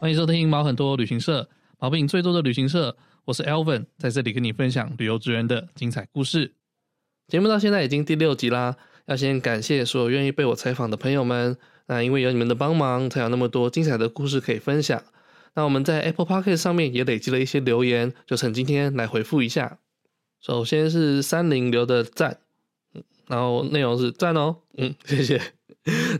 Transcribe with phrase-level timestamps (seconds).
[0.00, 1.46] 欢迎收听毛很多旅行社，
[1.78, 2.96] 毛病最多的旅行社。
[3.26, 6.54] 我是 Alvin，在这里跟你分享旅游职人的精彩故事。
[7.28, 11.54] 节目到现在已经第六集啦，要先感谢所有愿意被我采访的朋友们。
[11.86, 15.02] 那因为有你们的帮忙，才有那么多精彩的故事可以分享。
[15.52, 19.80] 那我们在 Apple Podcast 上面也累积了一些留言，就趁今天来回复一下。
[20.40, 22.38] 首先是三零留的赞，
[22.94, 25.38] 嗯然后内容是赞哦，嗯，谢谢。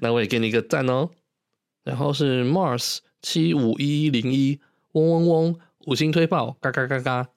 [0.03, 1.09] 那我也给你一个赞哦。
[1.83, 2.99] 然后是 Mars。
[3.23, 4.59] 七五一一零一，
[4.93, 5.57] 嗡嗡嗡，
[5.87, 7.29] 五星推爆，嘎嘎嘎嘎。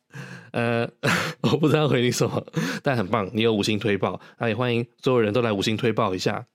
[0.52, 0.88] 呃，
[1.42, 2.46] 我不知道回你什么，
[2.84, 6.46] 但很棒，你有五星推爆，那也欢迎所有人都来五星推爆一下。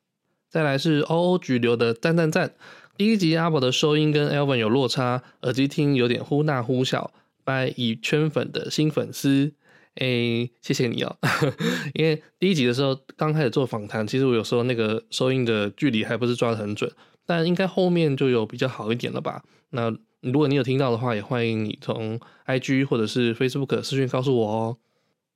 [0.49, 2.55] 再来是 O O 橘留的赞赞赞。
[2.97, 7.13] 第一集阿宝的收音跟 Alvin 有落差，耳机听有点忽大忽小，
[7.45, 9.53] 拜已圈粉的新粉丝，
[9.97, 11.17] 哎、谢谢你哦。
[11.95, 16.91] 因为第一集的时候刚开始做访谈，其实我有时候那个收音的距离还不是抓的很准。
[17.29, 19.43] 但应该后面就有比较好一点了吧？
[19.69, 24.77] 那如果你有听到的话，也欢迎你从 IG 或者是 Facebook 私讯告诉我哦。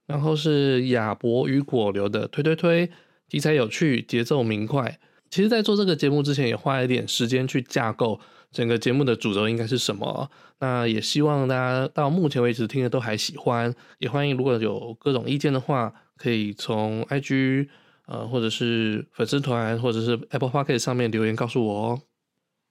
[0.06, 2.90] 然后是亚博与果流的推推推，
[3.28, 4.98] 题材有趣，节奏明快。
[5.28, 8.18] 其实，在做这个节目之前，也花了一点时间去架构
[8.50, 10.30] 整个节目的主轴应该是什么。
[10.60, 17.68] 那也希望大家到目前为止听的都还喜欢，也欢迎如果有各种意见的话，可以从 IG。
[18.12, 22.02] 呃，或者是粉丝团，或者是 Apple Podcast 上面留言告诉我哦。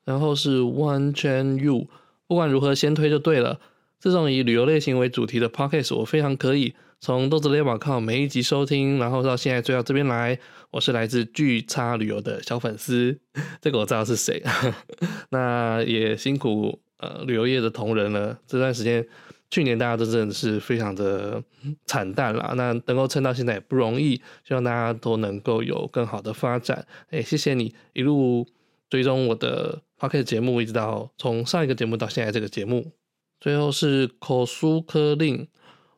[0.06, 1.88] 然后是 One Chan You，
[2.28, 3.60] 不管如何先推就对了。
[4.00, 10.38] 这种以旅游类型为主题的 Podcast 我非常可以，从豆子列表靠每一集收听，然后到现在追到这边来。
[10.70, 13.20] 我是来自巨差旅游的小粉丝，
[13.60, 14.44] 这个我知道是谁。
[15.32, 19.08] 那也辛苦呃旅游业的同仁了，这段时间。
[19.52, 21.44] 去年大家都真的是非常的
[21.86, 24.16] 惨淡啦，那能够撑到现在也不容易，
[24.48, 26.88] 希望大家都能够有更好的发展。
[27.10, 28.48] 哎，谢谢你一路
[28.90, 32.94] 追踪我的 p o c k e t 节目，一直到从上一个节目到现在这个节目。
[33.42, 35.46] 最后是口苏科令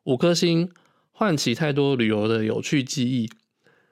[0.06, 0.72] 五颗星，
[1.12, 3.30] 唤起太多旅游的有趣记忆。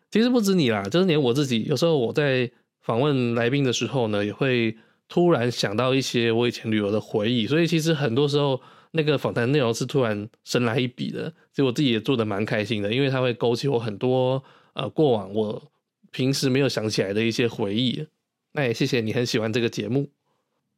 [0.09, 2.49] 其实不止你啦，就是连我自己，有时候我在
[2.81, 4.75] 访问来宾的时候呢，也会
[5.07, 8.59] 突然想到一些我以前旅游的回忆，所以其实很多时候。
[8.91, 14.44] 那个访谈内容是突然神来一笔的，所以我自己也做的蛮开心的，因为它会勾起我很多
[14.74, 15.72] 呃过往我
[16.12, 18.06] 平时没有想起来的一些回忆。
[18.52, 20.09] 那也谢谢你很喜欢这个节目，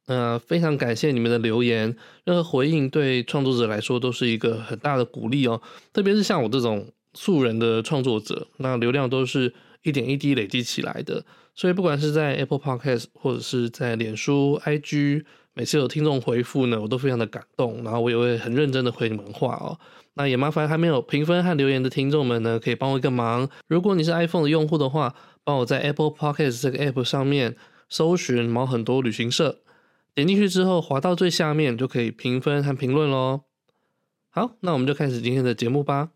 [0.05, 5.59] 呃，非常感谢你们的留言，任何回应对创作者来说都是一个很大的鼓励哦，
[5.91, 9.51] 特别是像我这种素人的创作者，那流量都是
[9.81, 11.25] 一点一滴累积起来的，
[11.55, 15.25] 所以不管是在 Apple Podcast 或者是在脸书、IG。
[15.55, 19.77] 每次有听众回复呢，我都非常的感动，然后我也会很认真的回你们话哦。
[20.15, 23.49] 那也麻烦还没有评分和留言的听众们呢，可以帮我一个忙。
[23.67, 27.55] 如果你是 iPhone 的用户的话，帮我在 Apple Podcast 这个 App 上面
[27.89, 29.61] 搜寻“毛很多旅行社”，
[30.13, 33.41] 点进去之后滑到最下面就可以评分和评论喽。
[34.29, 36.09] 好，那我们就开始今天的节目吧。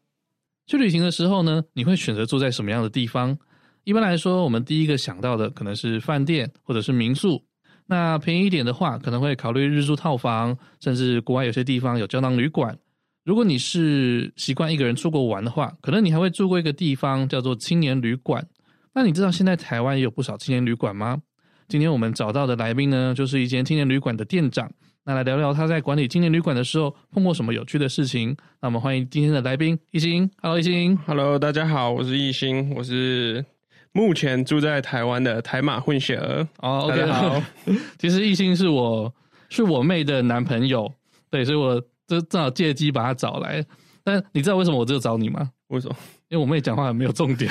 [0.66, 3.38] 去旅行的时候呢，你会选择住在什么样的地方？
[3.84, 7.47] 一般来说，我们第一个想到的可能是饭店或者是民宿。
[7.88, 12.78] 那便宜一点的话，可能会考虑日租套房，甚至国外有些地方有胶囊旅馆。
[13.24, 18.46] 如果你是习惯一个人出国玩的话，可能你还会住过一个地方叫做青年旅馆。
[18.94, 21.22] 那你知道现在台湾也有不少青年旅馆吗？
[21.68, 24.72] 今天我们找到的来宾呢，就是一间青年旅馆的店长。
[25.06, 28.36] 那来聊聊他在管理青年旅馆的时候碰过什么有趣的事情。
[28.62, 30.30] 那我们欢迎今天的来宾一心。
[30.42, 30.98] Hello，一心。
[31.06, 33.46] Hello，大家好，我是一心，我是。
[33.92, 37.42] 目前住在台湾的台马混血儿哦，OK 好。
[37.98, 39.14] 其实艺兴是我
[39.50, 40.92] 是我妹的男朋友，
[41.30, 43.64] 对，所以我这正好借机把他找来。
[44.04, 45.50] 但你知道为什么我只有找你吗？
[45.68, 45.96] 为什么？
[46.30, 47.50] 因为我妹讲话很没有重点。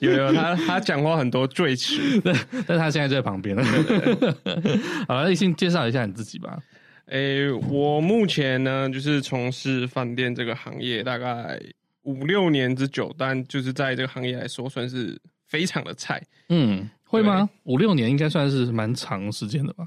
[0.00, 2.32] 有 有，他他讲话很多赘词， 对，
[2.66, 3.64] 但是他现在就在旁边了。
[5.06, 6.58] 好，艺兴介绍一下你自己吧。
[7.06, 11.60] 诶、欸，我目前呢就是从事饭店这个行业，大概。
[12.02, 16.22] 五六年之久，但就是在这个行业来说，算是非常的菜。
[16.48, 17.48] 嗯，会吗？
[17.64, 19.86] 五六年应该算是蛮长时间的吧？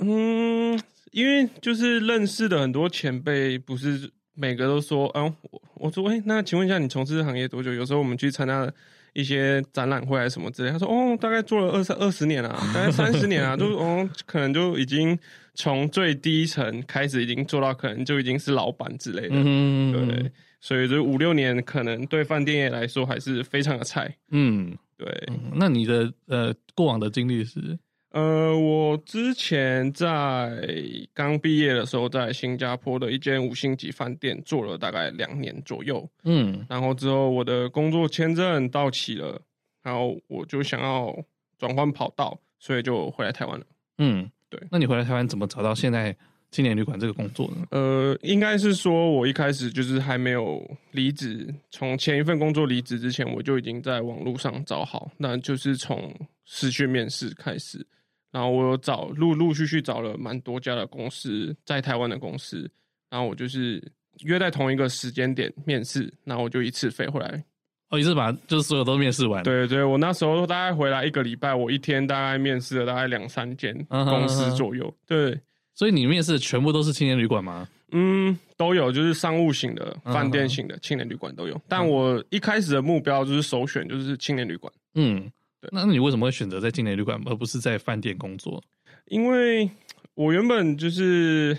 [0.00, 0.78] 嗯，
[1.12, 7.72] 因为就是认识的很多前辈，不是每个都说，嗯、啊，我我说，哎、欸，那请问一下，你从事行业多久？
[7.72, 8.68] 有时候我们去参加
[9.12, 15.16] 一些展览会还是什么之类，他说，哦，大概做了二三二十年啊， 大概三十年啊，都哦，可能就已经
[15.54, 20.32] 从最低层开始，已经做到可能就已经是老板之类的，嗯，对。
[20.64, 24.16] 所以这五六年可能对饭店业来说还是非常的菜。
[24.30, 25.06] 嗯，对。
[25.26, 27.78] 嗯、那你的呃过往的经历是？
[28.12, 30.66] 呃，我之前在
[31.12, 36.08] 刚毕业的时候，在新加坡的一间五星级饭店做了大概两年左右。
[36.22, 39.38] 嗯，然后之后我的工作签证到期了，
[39.82, 41.14] 然后我就想要
[41.58, 43.66] 转换跑道，所以就回来台湾了。
[43.98, 44.30] 嗯。
[44.48, 46.16] 对，那你回来台湾怎么找到现在
[46.54, 47.66] 青年旅馆这个工作呢？
[47.72, 56.14] 呃，应该是说我一开始就是还没有离职，从前一份工作离职之前，我就已经在网络上找好，那就是从
[56.44, 57.84] 视讯面试开始，
[58.30, 62.70] 然后我有找陆陆续续找了蛮多家的公司，在台湾的公司，
[63.10, 63.82] 然后我就是
[64.20, 67.44] 约在同一个时间点面试，然后我就一次飞回来。
[67.90, 69.42] 哦，一次把就是所有都面试完。
[69.42, 74.84] 对对，我那时候大概回来一个礼拜，我一天大概面试了大概两三间公司左右。
[74.84, 75.32] Uh -huh, uh -huh.
[75.32, 75.40] 对，
[75.74, 77.68] 所以你面试全部都是青年旅馆吗？
[77.92, 80.80] 嗯，都有，就是商务型的、饭店型的、uh.
[80.80, 81.60] 青年旅馆都有。
[81.68, 84.72] 但我一开始的目标就是首选就是青年旅馆。
[84.94, 85.30] 嗯，
[85.60, 85.68] 对。
[85.72, 88.62] 那你为什么会选择在青年旅馆，而不是在饭店工作？
[89.06, 89.70] 因为
[90.14, 91.56] 我原本就是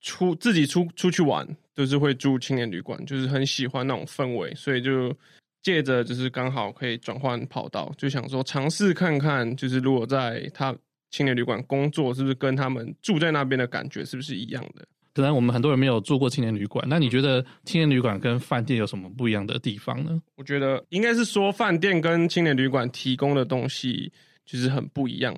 [0.00, 5.14] 出自己出出去玩，就是会住青年旅馆，就是很喜欢那种氛围，所以就。
[5.60, 10.74] 借着就是刚好可以转换跑道，就想说尝试看看，就是如果在他
[11.10, 14.86] 青年旅馆工作，是不是跟他们住在那边的感觉是不是一样的？
[15.14, 20.22] 可能我们很多人没有住过青年旅馆，那你觉得青年旅馆跟饭店有什么不一样的地方呢？
[20.36, 24.12] 我觉得应该是说饭店跟青年旅馆提供的东西
[24.46, 25.34] 就是很不一样。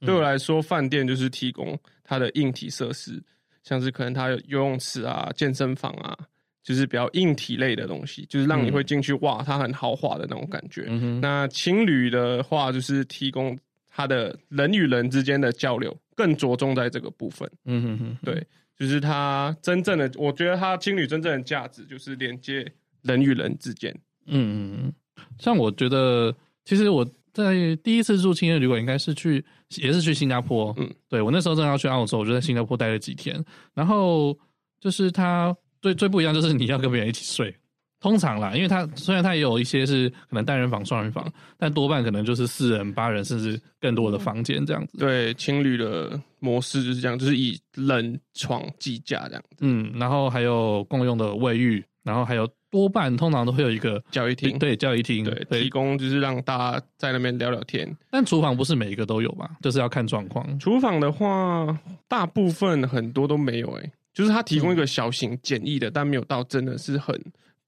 [0.00, 3.22] 对我来说，饭店就是提供它的硬体设施，
[3.62, 6.16] 像是可能它有游泳池啊、健身房啊。
[6.64, 10.84] 就是比较硬体类的东西，就是让你会进去、嗯、哇，它很豪华的那种感觉。
[10.86, 13.58] 嗯、那青旅的话，就是提供
[13.94, 17.48] 它的人与人之间的交流，更着重在这个部分。
[17.66, 18.46] 嗯哼哼，对，
[18.76, 22.66] 就是他真正的，我觉得他青旅真正的价值就是连接
[23.02, 23.92] 人与人之间。
[24.26, 24.92] 嗯嗯嗯，
[25.38, 26.34] 像我觉得，
[26.64, 29.44] 其实我在第一次住青年旅馆，应该是去，
[29.76, 30.74] 也是去新加坡。
[30.78, 34.38] 嗯，对我那时候正要去澳洲，我就在新加坡待了几天，然后
[34.80, 35.54] 就是他。
[35.82, 37.52] 最最不一样就是你要跟别人一起睡，
[38.02, 44.98] 通常啦，因为它虽然它也有一些是可能单人房、双人房，但多半可能就是四人、八人，甚至更多的房间这样子。
[44.98, 49.58] 对，情侣的模式就是这样，就是以人床计价这样子。
[49.60, 57.96] 嗯，然后还有共用的卫浴，然后还有多半通常都会有一个教育厅，对，教育厅，对，提供就是让大家在那边聊聊天。
[58.10, 59.48] 但厨房不是每一个都有吧？
[59.62, 60.58] 就是要看状况。
[60.58, 61.78] 厨房的话，
[62.08, 63.92] 大部分很多都没有哎、欸。
[64.12, 67.18] 就是他提供一个小型简易的、嗯，但没有到真的是很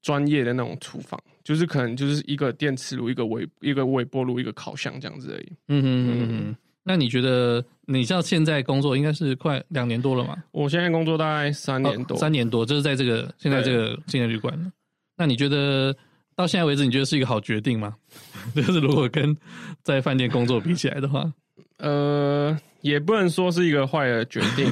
[0.05, 5.51] 专业的那种厨房，就是可能就是一个电磁炉、一个微一个微波炉、一个烤箱这样子而已。
[5.69, 6.55] 嗯哼嗯哼嗯。
[6.83, 10.35] 那你觉得你像现在工作应该是快两年多了吗？
[10.51, 14.71] 我现在工作大概三年多，哦、三年多就是在这个现在这个青年旅馆。
[15.17, 15.95] 那你觉得
[16.35, 17.95] 到现在为止，你觉得是一个好决定吗？
[18.55, 19.35] 就是如果跟
[19.81, 21.33] 在饭店工作比起来的话，
[21.79, 22.55] 呃。
[22.85, 24.71] 也不能说是一个坏的决定。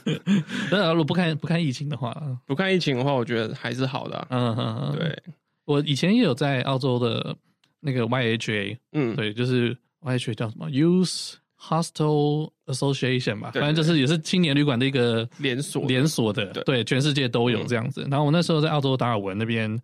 [0.70, 2.14] 那如果不看不看疫情的话，
[2.44, 4.26] 不看疫情的话，我觉得还是好的、啊。
[4.28, 5.22] 嗯嗯嗯，对。
[5.64, 7.34] 我以前也有在澳洲的
[7.80, 18.02] 那个 YHA，嗯，对，就是 YHA 叫什么 Youth Hostel Association 吧，反正就是也是青年旅馆的一个连锁连锁的对，对，全世界都有这样子。
[18.04, 19.76] 嗯、然后我那时候在澳洲达尔文那边，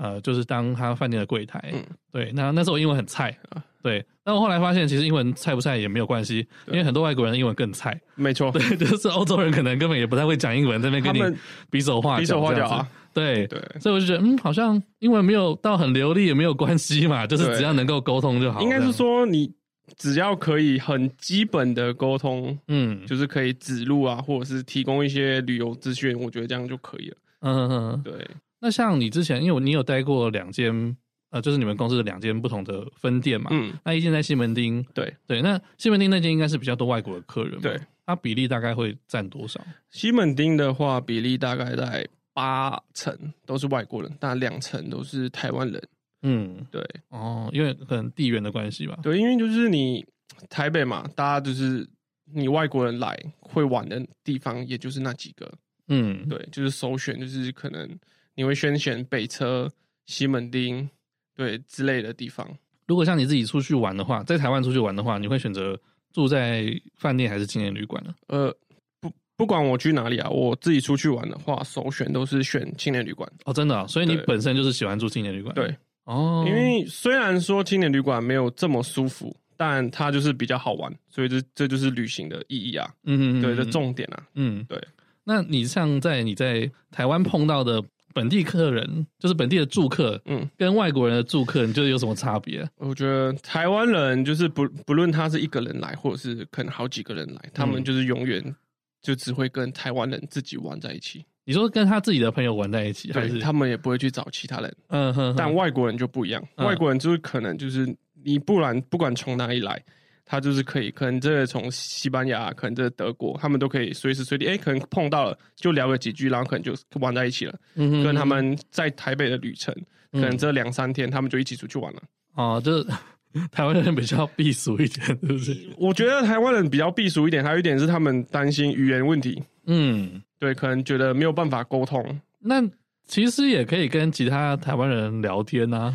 [0.00, 1.62] 呃，就是当他饭店的柜台。
[1.72, 2.32] 嗯，对。
[2.34, 3.62] 那那时候我英文很菜啊。
[3.82, 7.98] 对，但我后来发现，其实英文菜不菜也没有关系，因为很多外国人英文更菜。
[8.14, 11.36] 没错，对，就是欧洲人可能根本也不太会讲英文，在那边跟你
[11.70, 12.86] 比手画脚，比手画脚啊。
[13.14, 18.60] 对对，所以我就觉得，嗯，好像英文没有到很流利也没有关系嘛，就是只要能够沟通就好。
[18.60, 19.50] 应该是说，你
[19.96, 27.16] 只要可以很基本的沟通，嗯，就是可以指路啊，或者是提供一些旅游资讯，我觉得这样就可以了。
[27.40, 28.12] 嗯嗯，对。
[28.60, 30.96] 那像你之前，因为你有待过两间。
[31.32, 39.64] 呃，就是你们公司的两间不同的分店嘛，嗯，那一间在西门町，对对，那西门町那间应该是比较多外国的客人，对，它比例大概会占多少？
[39.90, 45.80] 西门町的话，比例大概在八成都是外国人，但两成都是台湾人，
[46.22, 50.04] 嗯，对，哦，因为可能地缘的关系吧，对，因为就是你
[50.48, 51.88] 台北嘛，大家就是
[52.24, 55.48] 你外国人来会玩的地方，也就是那几个，
[55.86, 57.88] 嗯，对，就是首选就是可能
[58.34, 59.70] 你会先选北车、
[60.06, 60.88] 西门町。
[61.36, 62.46] 对之类的地方，
[62.86, 65.80] 如果像你自己出去玩的话，在台湾出去玩的话，你会选择
[66.12, 68.14] 住在饭店还是青年旅馆呢？
[68.26, 68.54] 呃，
[69.00, 73.26] 不，不管我去哪里啊，我自己出去玩的话，首选都是选青年旅馆。
[73.46, 73.86] 哦，真的啊？
[73.86, 75.54] 所以你本身就是喜欢住青年旅馆？
[75.54, 82.92] 对，哦，因为虽然说青年旅馆没有这么舒服，但它就是比较好玩，所以这这就是旅行的意义啊。
[83.04, 84.22] 嗯嗯，对，这重点啊。
[84.34, 84.78] 嗯，对。
[85.24, 87.82] 那你像在你在台湾碰到的。
[88.12, 92.68] 本地客人就是本地的住客，嗯，跟外国人的住客，你觉得有什么差别？
[92.76, 98.54] 我觉得台湾人就是不不论他是一个人来，或者是可能好几个人来，他们就是永远
[99.00, 101.24] 就只会跟台湾人自己玩在一起。
[101.44, 104.76] 你说跟他自己的朋友玩在一起，还是他们也不会去找其他人？
[104.88, 105.34] 嗯哼。
[105.36, 109.82] 但外国人就不一样，外国人就是可能就是你不然不管从哪里来。
[110.30, 117.58] 他就是可以，可能这个从西班牙，可能这德国，他们都可以随时随地，哎，可能碰到了就聊个几句，然后可能就玩在一起了。
[117.74, 119.74] 嗯哼，跟他们在台北的旅程，
[120.12, 122.00] 可能这两三天他们就一起出去玩了。
[122.36, 122.86] 哦，就是
[123.50, 125.68] 台湾人比较避俗一点，是不是？
[125.76, 129.42] 我觉得台湾人比较避俗一点，还有一点是他们担心语言问题。
[129.66, 132.20] 嗯，对，可能觉得没有办法沟通。
[132.38, 132.62] 那
[133.04, 135.92] 其实也可以跟其他台湾人聊天啊。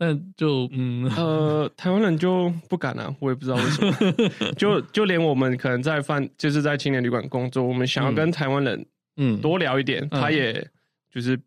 [0.00, 4.50] 但就嗯呃，台湾人就不敢啊，我也不知道为什么。
[4.56, 8.86] 就就连我们可能在饭，就是在青年旅馆工作，我们想要跟台湾人
[9.18, 10.66] 嗯多聊一点，嗯、他也
[11.12, 11.38] 就是。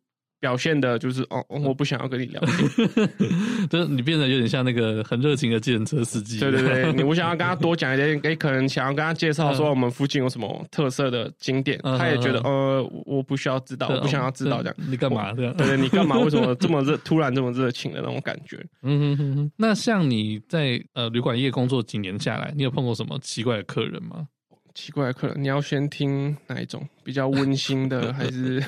[0.43, 3.09] 表现的就是哦，我不想要跟你聊天，
[3.71, 6.37] 就是你变得有点像那个很热情的计程车司机。
[6.37, 14.75] 对对对， 你我想要跟他多讲一点，诶，可能想要跟他介绍说我们附近有什么特色的景点，他也觉得呃，我不需要知道，我不想要知道这样。
[14.89, 15.55] 你干嘛这样？
[15.55, 16.19] 对对，你干嘛？
[16.19, 16.97] 为什么这么热？
[17.05, 18.57] 突然这么热情的那种感觉？
[18.81, 19.51] 嗯哼哼哼。
[19.55, 24.27] 那像你在呃旅馆业工作几年下来，你有碰过什么奇怪的客人吗？
[24.75, 26.85] 奇怪的客人，你要先听哪一种？
[27.03, 28.61] 比较温馨的 还是？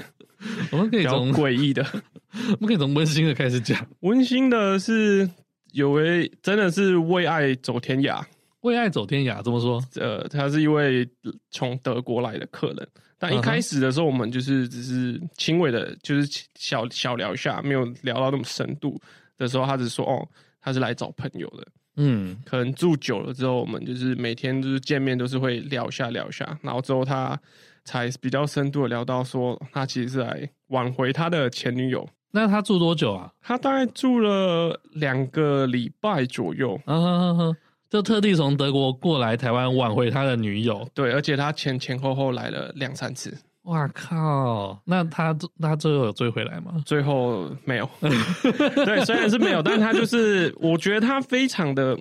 [0.76, 1.86] 我们可以从诡异的，
[2.34, 3.88] 我们可以从温馨的开始讲。
[4.02, 5.30] 温馨的是
[5.72, 8.22] 有位真的是为爱走天涯，
[8.62, 9.82] 为爱走天涯怎么说？
[9.96, 11.08] 呃，他是一位
[11.52, 19.00] 从德国来的客人，但一开始的时候我们就是只是轻微的，就是小小聊一下，没有聊到那么深度
[19.38, 20.28] 的时候，他只说哦，
[20.62, 21.68] 他是来找朋友的。
[21.98, 27.40] 嗯，可能住久了之后，我们就是每天就是见面都是会聊一下聊一下，然后之后他。
[27.86, 32.06] 才比较深度的聊到说，他其实是来挽回他的前女友。
[32.32, 33.32] 那他住多久啊？
[33.42, 36.78] 他大概住了两个礼拜左右。
[36.86, 37.58] 嗯哼哼哼，
[37.90, 40.86] 就特地从德国过来台湾挽回他的女友。
[40.94, 43.34] 对，而且他前前后后来了两三次。
[43.62, 44.78] 哇靠！
[44.86, 46.76] 那他他最后有追回来吗？
[46.86, 47.90] 最后没有。
[48.02, 51.98] 对，虽然是没有，但他就是，我觉得他非常的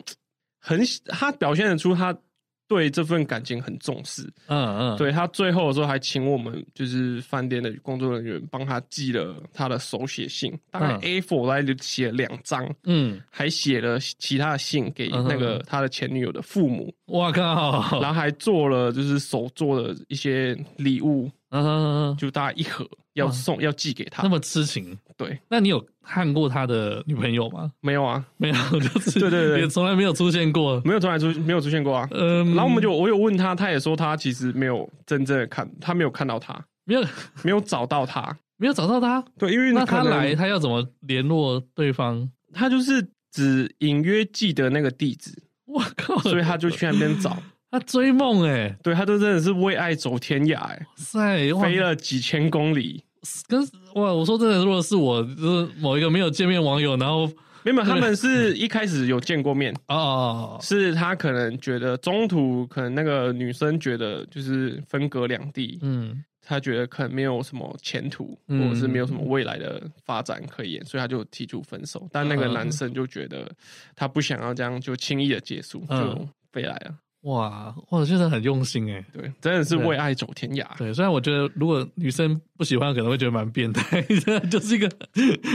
[0.60, 2.16] 很，他表现得出他。
[2.66, 22.88] 对这份感情很重视，嗯嗯，对，他最后的时候还请我们就是饭店的工作人员帮他寄了他的手写信，大概 A4 来就写了两张，嗯，还写了其他的信给那个他的前女友的父母，哇靠，然后还做了就是手做的一些礼物，嗯，就大概一盒。
[23.14, 24.96] 要送要寄给他，那么痴情。
[25.16, 27.72] 对，那你有看过他的女朋友吗？
[27.80, 32.08] 没有啊，没有，就是对对对，也从来没有出现过，没有从来出没有出现过啊。
[32.10, 37.04] 嗯，然后我们就我有问他，他也说他其实没有真正的看，他没有看到他，没有
[37.42, 39.24] 没有找到他，没有找到他。
[39.38, 42.28] 对，因为那他来，他要怎么联络对方？
[42.52, 45.32] 他就是只隐约记得那个地址。
[45.66, 47.36] 我靠，所以他就去那边找。
[47.74, 53.02] 他追梦哎，对，他都真的是为爱走天涯哎，塞，飞了几千公里。
[53.48, 53.60] 跟
[53.96, 57.26] 哇，我说真的，如果是我，就是某一个没有见面网友，然后
[57.64, 59.74] 没有，他们是一开始有见过面。
[59.88, 72.08] 哦，是他可能觉得中途可能那个女生觉得就是分隔两地，嗯，他觉得可能没有什么前途，或者是没有什么未来的发展可言，所以他就提出分手。
[72.12, 73.50] 但那个男生就觉得
[73.96, 76.94] 他不想要这样就轻易的结束，就飞来了。
[77.24, 80.66] 哇，我真的很用心哎，对，真的是为爱走天涯。
[80.76, 84.02] 对，虽然我觉得如果女生不喜欢，可能会觉得蛮变态，
[84.50, 84.90] 就是一个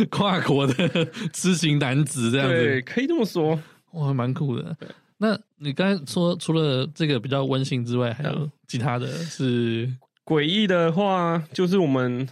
[0.09, 0.73] 跨国的
[1.31, 2.55] 痴情男子这样子。
[2.55, 3.59] 对，可以这么说，
[3.91, 4.75] 哇，蛮酷的。
[4.79, 9.87] 对，那你刚才说除了这个比较温馨之外，还有其他的是
[10.25, 12.27] 诡异的话，就是我们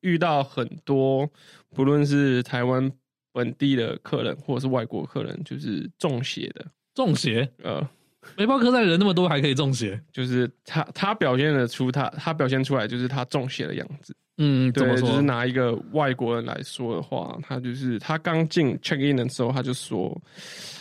[0.00, 1.30] 遇到很多，
[1.76, 2.90] 不论是台湾
[3.32, 7.88] 本地的客人，或者是外国客人，就是中邪的，中邪，呃。
[8.36, 14.14] 背包客栈人那么多，还可以中邪，就是他他表现的出他他表现出来就是他中邪的样子。
[14.38, 20.20] 嗯，对，就是拿一个外国人来说的话，他就是他刚进 check in 的时候，他就说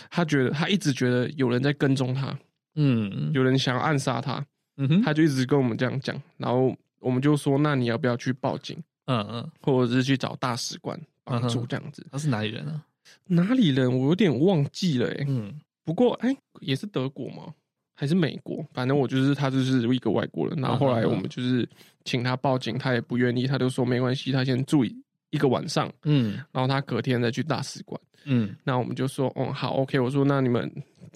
[0.10, 2.38] 他觉得他一直觉得有人在跟踪他，
[2.76, 8.78] 嗯，有人想要暗杀他，嗯哼，他就一直跟我们这样讲，然后我们就说，那你要不要去报警？
[9.06, 12.06] 嗯嗯，或者是去找大使馆帮助这样子。
[12.12, 12.84] 他是哪里人啊？
[13.28, 13.88] 哪里人？
[13.88, 15.54] 我有点忘记了，欸，嗯。
[15.86, 17.54] 不过，哎、欸，也是德国吗？
[17.94, 18.62] 还是美国？
[18.74, 20.60] 反正我就是他，就是一个外国人。
[20.60, 21.68] 然后后来我们就是
[22.04, 25.90] 请他报警，他也不愿意，他就说没关系，他先住一个晚上。
[26.04, 28.00] 嗯，然后他隔天再去大使馆。
[28.26, 29.98] 嗯，那我们就说，哦，好，OK。
[30.00, 30.70] 我说，那你们，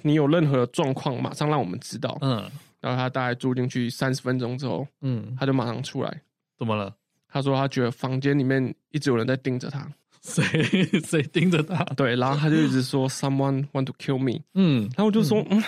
[0.03, 2.17] 你有任何状况，马上让我们知道。
[2.21, 2.49] 嗯，
[2.79, 6.21] 然后他大概住进去三十分钟之后，嗯，他就马上出来。
[6.57, 6.95] 怎么了？
[7.27, 9.91] 他说他觉得房间里面一直有人在盯着他。
[10.21, 10.63] 谁
[11.01, 11.83] 谁盯着他？
[11.95, 14.39] 对，然后他就一直说 “someone want to kill me”。
[14.53, 15.63] 嗯，然后我就说：“嗯，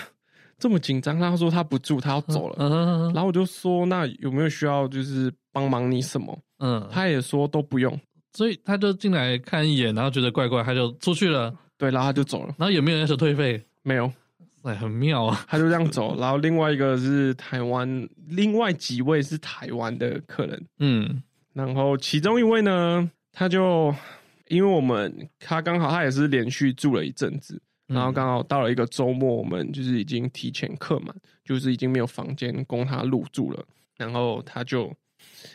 [0.58, 3.10] 这么紧张。”他说他不住，他要走了。
[3.14, 7.98] 然后我就说：“那有没有需要就是帮忙你什么？”嗯，他也说都不用，
[8.34, 11.52] 所以他就进来看一眼，然后觉得怪怪，他就出去了。
[11.76, 12.54] 对，然后他就走了。
[12.56, 13.60] 然后有没有要求退费？
[13.82, 14.12] 没有，
[14.62, 15.44] 哎，很妙啊！
[15.48, 21.20] 他就这样走，然后另外一个是台湾，另外几位是台湾的客人，嗯，
[21.52, 23.92] 然后其中一位呢，他就
[24.52, 33.64] 因为我们他刚好他也是连续住了一阵子，然后刚好到了一个周末，我们就是已经提前客满，就是已经没有房间供他入住了，
[33.96, 34.94] 然后他就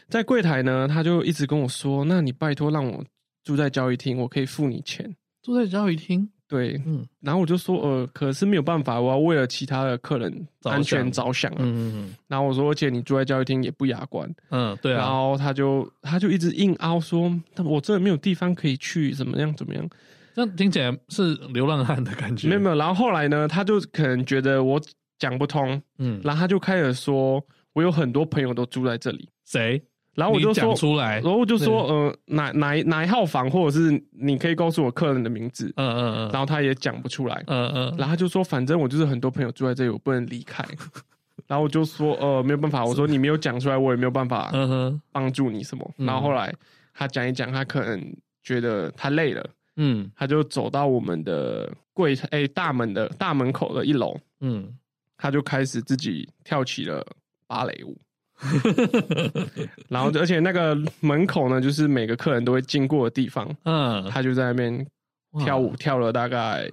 [0.10, 3.06] 在柜台呢，他就一直跟我说：“那你拜托让我
[3.44, 6.32] 住在交易厅，我可以付你钱。”住在交易厅。
[6.48, 11.58] 对，嗯，然后我就说，呃，可是没有办法，我要为了其他的客人安全着想啊。
[11.60, 14.34] 嗯嗯，然后我说，而且你住在教育厅也不雅观。
[14.50, 15.00] 嗯，对啊。
[15.00, 19.90] 然后他就他就一直硬凹说，但我真的没有地方可以去，怎么样怎么样？
[20.34, 22.48] 这样听起来是流浪汉的感觉。
[22.48, 22.76] 没有没有。
[22.76, 24.80] 然后后来呢，他就可能觉得我
[25.20, 29.28] 讲不通，嗯，然后他就开始说，我有很多朋友都住在这里。
[29.46, 29.82] 谁？
[30.18, 40.66] 然后我就说，出来，然后我就说，呃，哪哪哪一号房，或者是你可以告诉我客人的名字，嗯嗯嗯，然后他也讲不出来，嗯嗯，然后他就说，反正我就是很多朋友住在这里，我不能离开。
[41.46, 45.88] 然后我就说，呃，没有办法，我说你没有讲出来，我也没有办法，嗯哼，帮助你什么。
[45.98, 46.52] 然后后来
[46.96, 48.04] 他讲一讲，他可能
[48.42, 54.76] 觉得他累了，嗯，他就走到我们的柜哎大门的大门口的一楼，嗯，
[55.16, 57.06] 他就开始自己跳起了
[57.46, 57.96] 芭蕾舞。
[59.90, 63.50] 然后，而且那个门口呢，就是每个客人都会经过的地方。
[63.64, 64.86] 嗯，他就在那边
[65.40, 66.70] 跳舞，跳了大概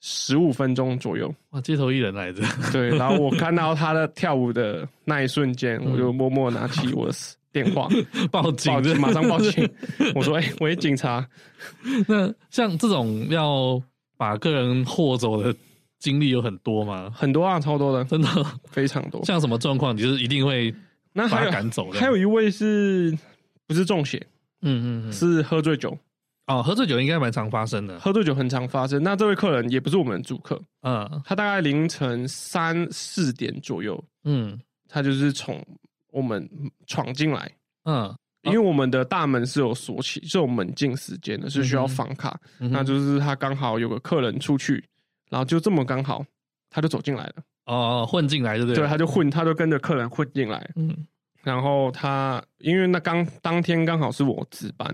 [0.00, 1.32] 十五分钟左右。
[1.50, 2.42] 哇，街头艺人来着。
[2.72, 7.14] 对，然后我看到他的跳舞的那一瞬间，我就默默拿起我的
[7.52, 7.88] 电话
[8.32, 9.70] 报警，报警，马上报警。
[10.16, 11.24] 我说：“哎，喂，警察。”
[12.08, 13.80] 那像这种要
[14.16, 15.54] 把个人货走的
[16.00, 17.10] 经历有很多吗？
[17.14, 18.28] 很多啊，超多的，真的
[18.68, 19.24] 非常多。
[19.24, 20.74] 像什么状况，你就是一定会。
[21.14, 23.16] 那还有赶走的，还有一位是
[23.66, 24.18] 不是中邪？
[24.60, 25.96] 嗯嗯，是喝醉酒。
[26.46, 29.02] 哦，喝醉酒应该蛮常发生的，喝醉酒很常发生。
[29.02, 35.64] 那这位客人也不是我们的住客，嗯，他大概凌晨三四点左右，嗯，他就是从
[36.12, 36.46] 我们
[36.86, 37.50] 闯进来，
[37.84, 42.38] 嗯，因为我们的大门是有锁起，是有门禁时间的，是需要房卡。
[42.58, 44.84] 那就是他刚好有个客人出去，
[45.30, 46.22] 然后就这么刚好，
[46.68, 47.34] 他就走进来了。
[47.66, 48.76] 哦，混进来对不对？
[48.76, 50.70] 对，他就混，他就跟着客人混进来。
[50.76, 50.94] 嗯，
[51.42, 54.86] 然后他因为那刚当天刚好是我值班，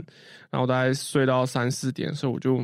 [0.50, 2.62] 然后大概睡到三四点的时候，我就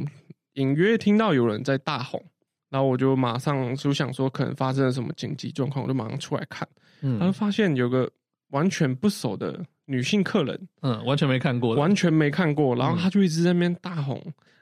[0.55, 2.23] 隐约听到有人在大吼，
[2.71, 6.67] 然后我就马上就想说可能发生了什么紧急状况，我就马上出来看。
[7.01, 8.09] 嗯，然后发现有个
[8.51, 14.15] 完全不熟的女性客人，嗯，完全没看过，完全没看过，然后他就一直在那边大吼，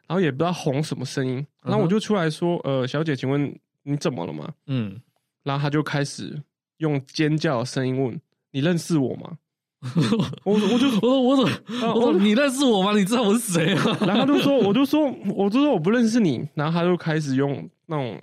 [0.07, 4.99] 然后也不知道吼什么声音，然后我就出来说：“呃，小姐，请问你怎么了吗？”嗯。
[5.45, 6.43] 然后他就开始
[6.79, 9.39] 用尖叫的声音问：“你认识我吗？”
[10.45, 12.93] 我我就我我怎么我说你认识我吗？
[12.99, 13.85] 你知道我是谁啊？
[14.07, 18.19] 然后他就说：“我就说我就说我不认识你。”然后他就开始用那种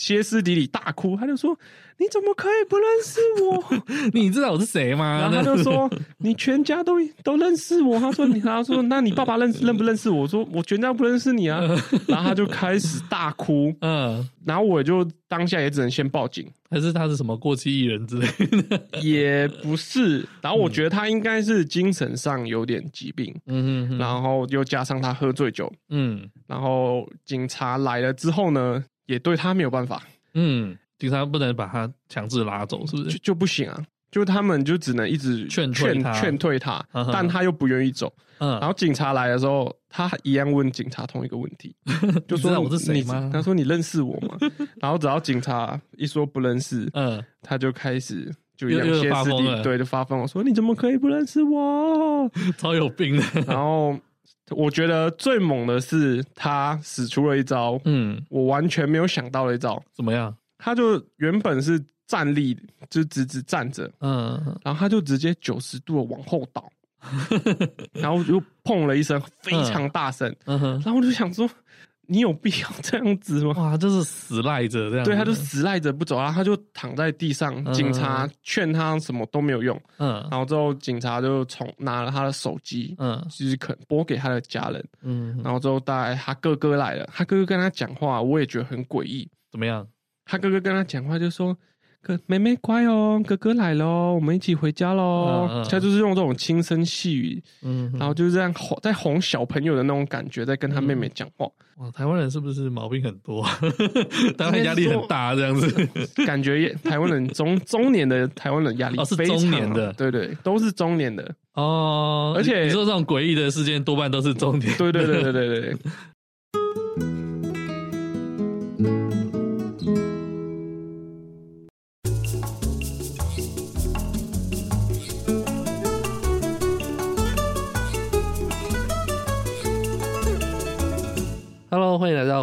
[0.00, 1.54] 歇斯底里大哭，他就说
[1.98, 4.10] ：“你怎么可以不认识我？
[4.18, 11.60] 你知道我是谁吗？”然后他就说：“你全家都都认识我。”他说：“你他说那你爸爸认认不认识我？”我说：“我全家不认识你啊。”
[12.08, 15.06] 然后他就开始大哭，嗯，然后我就。
[15.30, 18.26] 当下也只能先报警，还是他是什么过气艺人之类
[18.62, 18.82] 的？
[19.00, 20.26] 也不是。
[20.40, 30.02] 然后我觉得他应该是精神上有点疾病，嗯哼，然后又加上他喝醉酒，嗯，然后警察来了之后呢，也对他没有办法，
[30.34, 33.10] 嗯，警察不能把他强制拉走，是不是？
[33.10, 33.82] 就就不行啊。
[34.10, 38.12] 就他们就只能一直劝劝劝退他，但他又不愿意走。
[38.38, 41.72] 嗯，然后警察来的时候，他一样问警察同一个问题，
[42.26, 43.30] 就说我是谁吗？
[43.32, 44.36] 他说你认识我吗？
[44.82, 49.30] 然后只要警察一说不认识，嗯，他就开始就一样歇斯
[49.62, 50.18] 对，就发疯。
[50.18, 52.28] 我说你怎么可以不认识我？
[52.58, 53.22] 超有病的。
[53.46, 53.96] 然后
[54.50, 59.82] 我觉得最猛的是他使出了一招，嗯，我完全没有想到的一招。
[59.92, 60.34] 怎么样？
[60.58, 61.82] 他就原本是。
[62.10, 62.58] 站立
[62.90, 64.34] 就直直站着，嗯，
[64.64, 66.68] 然后他就直接九十度的往后倒，
[67.94, 71.48] 然后就碰了一声，非常大声，嗯哼，然后我就想说，
[72.10, 73.54] 你有必要这样子吗？
[73.56, 89.86] 哇，就是死赖着这样，对，他就死赖着不走啊，他就躺在地上，警察劝他什么都没有用，嗯，然后之后警察就从拿了他的手机，嗯，就是可拨给他的家人，嗯，然后之后大概他哥哥来了，他哥哥跟他讲话，我也觉得很诡异，怎么样？
[90.24, 91.56] 他哥哥跟他讲话就说。
[92.02, 95.48] 哥，妹妹乖哦，哥哥来喽，我们一起回家喽。
[95.50, 101.46] 嗯嗯、他就是用这种轻声细语，嗯，然后就是这样哄，在哄小朋友的那种感觉，在跟他妹妹讲话。
[101.76, 103.44] 哇，台湾人是不是毛病很多？
[104.36, 105.88] 当然压力很大，这样子。
[106.26, 112.34] 感觉台湾人中中年的台湾人压力哦，是中年的，对，对对，都是中年的哦。
[112.36, 114.74] 而且你说这种诡异的事件，多半都是中年。
[114.76, 115.76] 对对对对对对。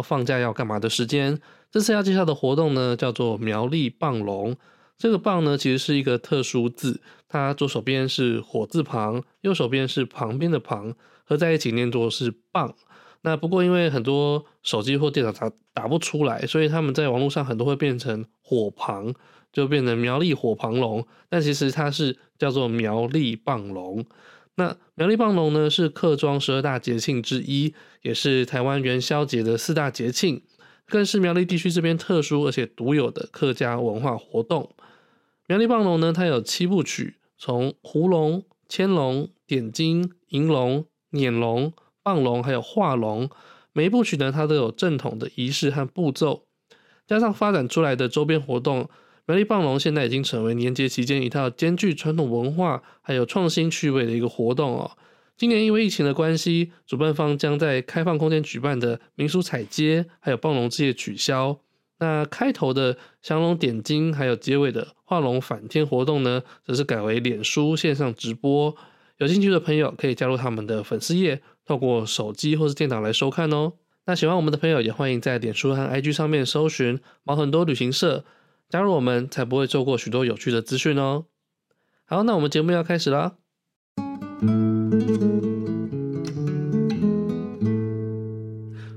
[0.08, 1.38] 放假要干嘛的时间。
[1.70, 4.56] 这次要介绍的活动呢，叫做苗栗棒龙。
[4.96, 10.94] 这个棒呢，其实是一个特殊字，它左手边是火字旁，右手边是旁边的旁，
[11.24, 12.74] 合在一起念作是棒。
[13.20, 19.12] 那不过因为很多手机或电脑打打不出来，所以他们在网络上很多会变成火旁，
[19.52, 21.06] 就变成苗栗火旁龙。
[21.28, 24.06] 但其实它是叫做苗栗棒龙。
[24.58, 30.42] 那苗栗棒龙呢，是客庄十二大节庆之一，也是台湾元宵节的四大节庆，
[30.88, 34.74] 更是苗栗地区这边特殊而且独有的客家文化活动。
[35.46, 43.30] 苗栗棒龙呢，它有七部曲，从胡龙、牵龙、点睛、银龙、撵龙、棒龙，还有画龙，
[43.72, 46.48] 每一部曲呢，它都有正统的仪式和步骤，
[47.06, 48.90] 加上发展出来的周边活动。
[49.28, 54.92] 苗栗棒龙现在已经成为年节期间一套兼具传统文化还有创新趣味的一个活动哦。
[55.36, 61.60] 今年因为疫情的关系，主办方将在开放空间举办的民俗彩街还有棒龙之夜取消。
[61.98, 68.74] 那开头的降龙点睛，还有结尾的画龙返天活动呢，则是改为脸书线上直播。
[69.18, 73.74] 有兴趣的朋友可以加入他们的粉丝页，透过手机或是电脑来收看哦。
[74.06, 78.24] 那喜欢我们的朋友也欢迎在脸书和 IG 上面搜寻毛很多旅行社。
[78.68, 81.24] 加入我们，才不会错过许多有趣的资讯哦。
[82.04, 83.36] 好，那我们节目要开始啦。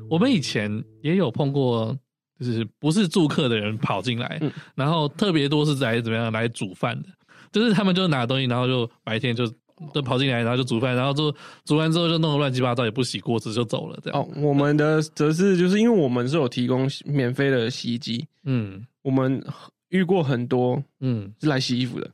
[0.09, 1.97] 我们以前也有碰过，
[2.37, 7.09] 就是不是住客的人跑进来，嗯、然后特别多是来怎么样来煮饭的，
[7.51, 9.51] 就是他们就拿东西，然后就白天就。
[9.93, 11.33] 都跑进来，然后就煮饭，然后就
[11.65, 13.99] 煮完之后就弄得乱七八糟，也不洗锅子就走了。
[14.03, 19.43] 这样哦，我们的则是就是因为我们是有提供免费的洗衣机，嗯，我们
[19.89, 22.09] 遇过很多，嗯，是来洗衣服的，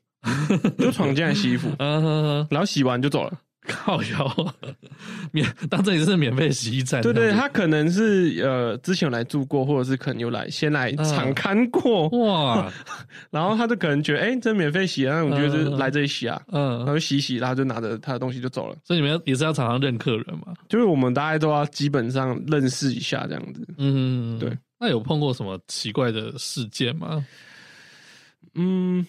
[0.78, 3.40] 就闯进来洗衣服，然后洗完就走了。
[3.68, 4.56] 靠腰，
[5.32, 7.02] 免当这里是免费洗衣站。
[7.02, 12.72] 对对，他可能是呃之前有来住过，或者是可能有来先来尝看过哇，
[13.30, 18.76] 然后他就可能觉得哎、欸，这免费洗啊，那我觉得是来这里洗啊，嗯，然后洗洗，然后就拿着他的东西就走了。
[18.84, 20.54] 所以你们也是要常常认客人嘛？
[20.70, 23.68] 就是我们大家都要基本上认识一下这样子。
[23.78, 24.52] 嗯，对。
[24.80, 27.26] 那有碰过什么奇怪的事件吗？
[28.56, 29.06] 嗯，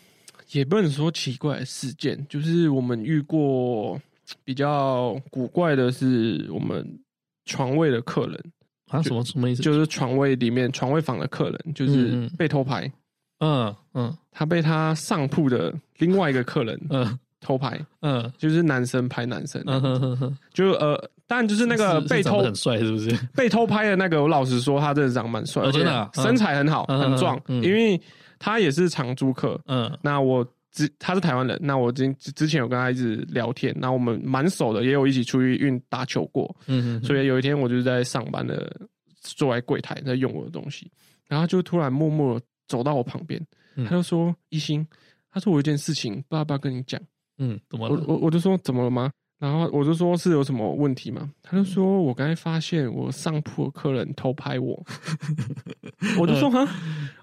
[0.53, 4.01] 也不能说奇怪的事件，就是我们遇过。
[4.45, 6.87] 比较古怪的是，我们
[7.45, 8.53] 床位的客人
[8.91, 9.63] 啊，什么什么意思？
[9.63, 12.91] 就是床位里面床位房的客人，就是被偷拍。
[13.41, 23.11] 嗯嗯，他被他上铺的另外一个客人嗯偷拍，嗯，就是男生拍男生，嗯哼哼哼，就呃，但就是那个被偷很帅，是不是？
[23.37, 28.01] 被偷拍的那个，我老实说，他真的长蛮帅，真的身材很好，很壮，因为
[28.39, 29.61] 他也是常租客。
[29.67, 30.47] 嗯，那我。
[30.87, 38.75] 之他是台湾人，那我之之前有跟他一直聊天，那我们蛮熟的，也有一起出去运打球过，嗯所以有一天我就是在上班的
[39.21, 40.91] 坐在柜台在用我的东西，
[41.27, 44.87] 然后就突然默默走到我旁边，嗯、他就说：“一心，
[45.31, 47.01] 他说我有一件事情，不知道要不要跟你讲。”
[47.39, 47.95] 嗯，怎么了？
[48.07, 49.11] 我我我就说怎么了吗？
[49.39, 51.31] 然后我就说是有什么问题吗？
[51.43, 54.85] 他就说我刚才发现我上铺的客人偷拍我，
[56.19, 56.67] 我就说哈，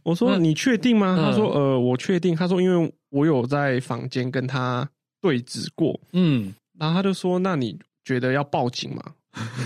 [0.03, 1.17] 我说你确定吗？
[1.19, 2.33] 他说呃，我确定。
[2.35, 9.03] 他说因为我有在房间跟他对质过，嗯，然后他就说那你觉得要报警吗？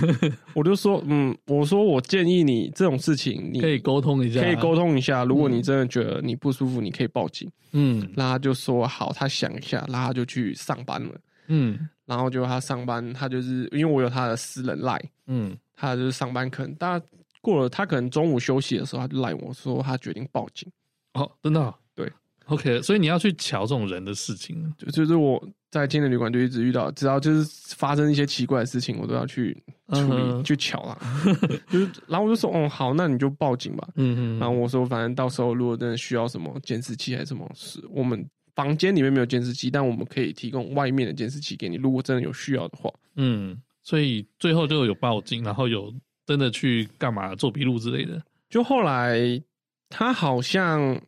[0.56, 5.24] 我就说嗯，我说我建议你这种事情你可以沟通一下，可以沟通一下。
[5.24, 7.48] 如果你真的觉得你不舒服，你可以报警。
[7.74, 11.12] 嗯，那他就说好，他想一下，然后他就去上班了。
[11.50, 11.88] 嗯。
[12.10, 17.06] 然后就他上班，他就是因为我有他的私人赖，嗯，他就是上班可能大家
[17.40, 20.68] 过了，他可能中午休息的时候，他就赖我说他决定报警。
[21.14, 21.72] 哦，真的？
[21.94, 22.12] 对
[22.48, 29.54] ，OK，所以你要去瞧这种人的事情，就就是我在青年旅馆就一直遇到，只要就是发生一些奇怪的事情，我都要去
[29.94, 30.98] 处理、嗯、去瞧啦。
[31.70, 33.88] 就是，然后我就说，哦，好，那你就报警吧。
[33.98, 34.40] 嗯嗯。
[34.40, 38.28] 然后我说，反正到时候如果真的需要什么监视器还是什么事，我们。
[38.60, 41.78] 房间里面没有监视器，但我们可以提供外面的监视器给你。
[41.78, 45.94] 如果真的有需要的话，嗯，所以最后就有报警，然后有
[46.26, 48.22] 真的去干嘛做笔录之类的。
[48.50, 49.42] 就后来
[49.88, 51.00] 他好像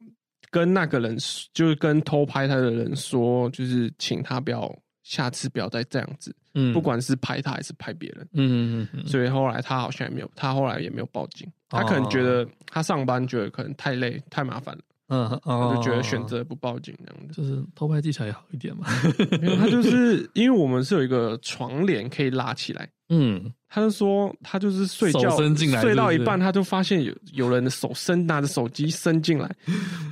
[0.49, 1.17] 跟那个人，
[1.53, 9.05] 就是跟偷拍他的人说，就是请他不要下次不要再这样子，嗯，不管是拍他还是拍别人，嗯嗯嗯。
[9.05, 11.51] 所以后来他好像也没有，他后来也没有报警。
[11.67, 14.81] 他可能觉得他上班觉得可能太累太麻烦了。
[15.13, 18.87] 嗯，我就觉得选择不报警这样子，就是偷拍技巧也好一点嘛。
[19.41, 22.87] 没有，他就是因为我们是有一个床帘可以拉起来。
[23.09, 29.53] 嗯，他就说他就是睡觉伸进来，睡到一半他就发现有有人的手伸拿着手机伸进来。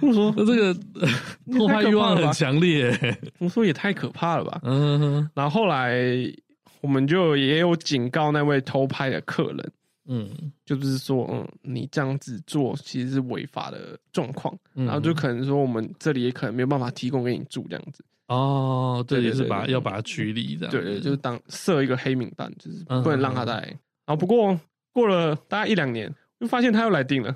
[0.01, 0.73] 我说这个
[1.57, 3.17] 偷拍欲望很强烈。
[3.38, 4.59] 我说也太可怕了吧。
[4.63, 5.97] 嗯，然后后来
[6.81, 9.71] 我们就也有警告那位偷拍的客人。
[10.11, 18.03] 嗯，就是说，嗯，你这样子做其实是违法的状况，嗯、然后就可能说我们这里也可能没有办法提供给你住这样子。
[18.27, 20.71] 哦，对，也是把要把它驱离这样。
[20.71, 23.59] 对对，就是当设一个黑名单，就是不能让他来。
[23.59, 24.59] 嗯、然后不过
[24.91, 27.35] 过了大概一两年，又发现他又来订了。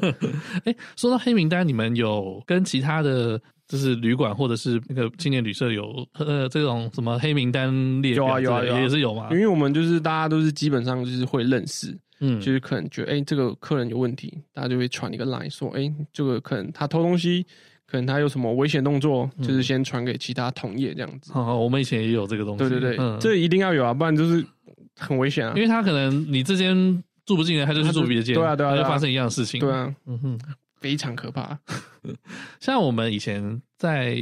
[0.64, 8.40] 哎，说到黑名单，你们有跟其他的，就是旅馆或者是那个青年旅社有呃这种什么黑名单列表？
[8.40, 9.28] 有啊有啊，也是有嘛？
[9.30, 17.46] 因为我们就是大家都是基本上就是会认识，嗯，就是可能觉得哎这个客人有问题，大家就会传一个 line 说，哎这个可能他偷东西。
[17.88, 21.32] 可能他有什么危险动作，就是先传给其他同业这样子。
[21.32, 22.58] 好好，我们以前也有这个东西。
[22.58, 24.44] 对对对，嗯、这一定要有啊，不然就是
[24.96, 25.52] 很危险啊。
[25.54, 26.74] 因为他可能你这间
[27.24, 29.60] 住不进来，他就去住别间，对啊对啊，就发生一样的事情。
[29.60, 30.38] 对啊，嗯哼，
[30.80, 31.58] 非常可怕。
[32.60, 34.18] 像我们以前在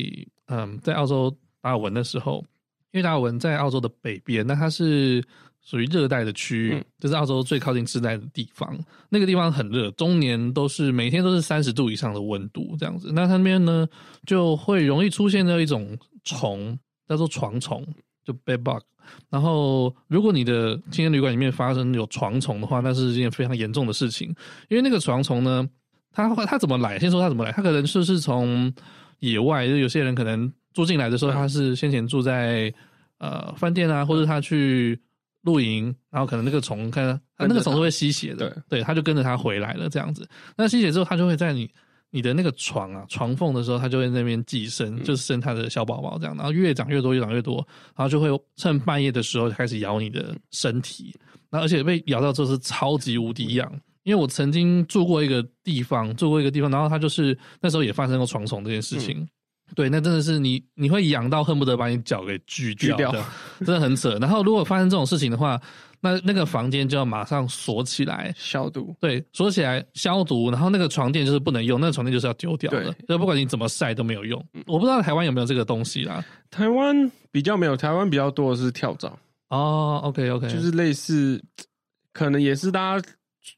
[0.46, 2.44] 嗯在澳洲达尔文的时候，
[2.92, 5.22] 因为达尔文在澳洲的北边，那它是。
[5.66, 8.78] 属于热带的区域，嗯、就是澳洲最靠近热带的地方。
[9.08, 13.10] 那个地方很热，终年都是每天都是三十度以上的温度这样子。
[13.14, 13.88] 那它那边呢，
[14.26, 17.82] 就会容易出现的一种虫，叫做床虫，
[18.26, 18.82] 就 bed bug。
[19.30, 24.28] 然后，如果你的青年旅馆里面发生有床虫的话，那是一件非常严重的事情。
[24.68, 25.66] 因为那个床虫呢，
[26.14, 26.98] 它它怎么来？
[26.98, 28.72] 先说他怎么来，他可能就是从
[29.18, 32.72] 野外，就有些人可能住进来的时候，他是先前住在
[33.18, 34.98] 呃饭店啊，或者他去。
[35.44, 40.26] 露营，然后可能那个虫，看他那个虫是会吸血的，对，他，就跟着他回来了，这样子。
[40.56, 41.70] 那吸血之后，他就会在你
[42.08, 46.34] 你的那个床啊床缝的时候，他就会在那边寄生，就是生他的小宝宝这样。
[46.34, 47.56] 然后越长越多，越长越多，
[47.94, 51.14] 然后就会趁半夜的时候开始咬你的身体。
[51.50, 53.70] 那而且被咬到之后是超级无敌痒，
[54.04, 59.18] 因为我曾经住过一个地方，住过一个地方，然后它就是那时候也发生过床虫这件事情。
[59.18, 59.28] 嗯
[59.74, 63.10] 对，那真的是你，你会痒到恨不得把你脚给锯掉，
[63.60, 64.18] 真的很扯。
[64.20, 65.58] 然后如果发生这种事情的话，
[66.00, 68.94] 那那个房间就要马上锁起来消毒。
[69.00, 72.94] 对，锁起来消毒，然后那个床垫就是不能用，那个床垫就是要丢掉的。
[73.08, 74.38] 就不管你怎么晒都没有用。
[74.66, 76.22] 我不知道台湾有没有这个东西啦。
[76.50, 79.18] 台湾比较没有，台湾比较多的是跳蚤。
[79.48, 81.42] 哦，OK OK，就是类似，
[82.12, 83.08] 可能也是大家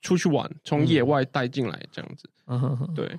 [0.02, 2.28] 出去玩，从野外带进来这样子。
[2.94, 3.18] 对。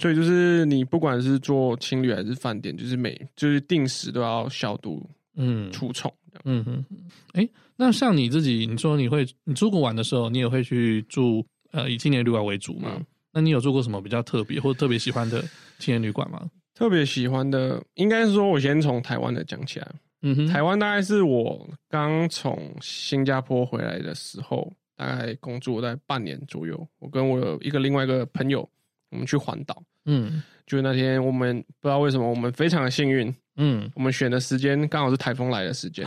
[0.00, 5.04] 所以就是你不管是做青旅还是饭店，就是每就是定时都要消毒，
[5.34, 6.12] 嗯，除虫，
[6.44, 6.84] 嗯哼，
[7.32, 12.92] 哎、欸，那像你自己，你说你会你出国玩的时候，你也会去住呃以青年旅馆为主吗？
[12.96, 15.42] 嗯、那你有住过什么比较特别或特别喜欢的
[15.80, 16.48] 青年旅馆吗？
[16.76, 19.88] 特别喜欢的，应该是说我先从台湾的讲起来。
[20.22, 26.86] 嗯哼，台湾大概是我刚从新加坡回来的时候，大概工作在半年左右。
[26.98, 28.68] 我跟我有一个另外一个朋友。
[29.10, 36.04] 我们去环岛，嗯，就那天我们不知道为什么我们非常的幸运，嗯，我们选的时间刚好是台风来的时间，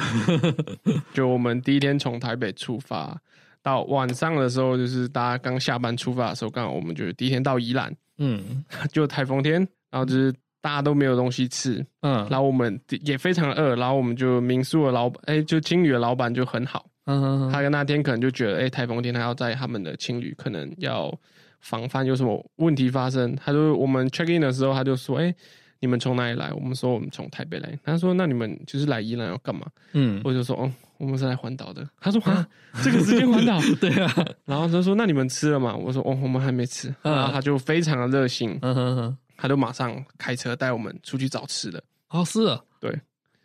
[1.12, 3.19] 就我们第一天从台北出发，
[3.63, 21.17] 到晚上的时候，就是大家刚下班出发的时候，刚好我们就第一天到宜兰，嗯， 就台风天，然后就是大家都没有东西吃，嗯，然后我们也非常的饿，然后我们就民宿的老板，哎，就青旅的老板就很好，嗯，他跟那天可能就觉得，哎，台风天他要在他们的青旅可能要。
[21.63, 25.36] 防范有什么问题发生，他就我们 check in 的时候，他就说：“哎、欸，
[25.80, 32.47] 你们从哪里来？”我们说：“我们从台北来。”他说：“那你们就是来宜兰要干嘛？”嗯，我就说：“哦，我们是来环岛的。”他说：“啊，
[32.84, 34.12] 这个时间环岛？” 对啊。
[34.43, 41.84] 然后他说：“那你们吃了吗？”我说：“哦，我们还没吃。”然后他就非常的热心，嗯哼哼，他就马上开车带我们出去找吃的。
[42.10, 43.00] 哦，是啊，对。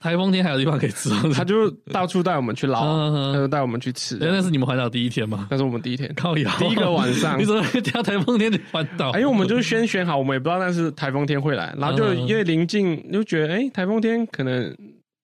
[0.07, 4.17] 台风天还有地方可以吃，他就到处带我们去捞，他就带我们去吃。
[4.21, 5.49] 那是你们环岛第一天吗？
[5.51, 6.09] 那是我们第一天。
[6.61, 9.09] 第一个晚上，你怎么会挑台风天去环岛？
[9.15, 14.73] 因为我们就是先选好，我们也不知道那是台风天会来，然后就因为临近，就觉得哎，台风天可能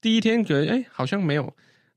[0.00, 1.42] 第一天觉得哎好像没有，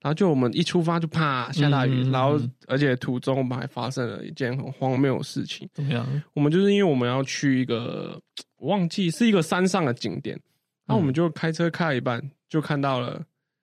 [0.02, 5.68] 然后就我们一出发就啪下大雨，然后而且途中我们还发生了一件很荒谬的事情。
[5.74, 6.06] 怎么样？
[6.36, 8.22] 我们就是因为我们要去一个
[8.60, 10.40] 我忘记是一个山上的景点，
[10.86, 13.22] 然后我们就开车开了一半就看到了。